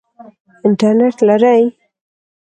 [0.67, 1.63] انټرنټ لرئ؟